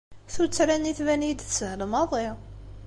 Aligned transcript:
Tuttra-nni 0.33 0.93
tban-iyi-d 0.97 1.41
teshel 1.43 1.81
maḍi. 1.91 2.27